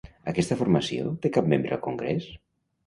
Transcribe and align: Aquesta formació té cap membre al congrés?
Aquesta 0.31 0.57
formació 0.61 1.13
té 1.27 1.33
cap 1.37 1.53
membre 1.55 1.79
al 1.79 1.85
congrés? 1.91 2.31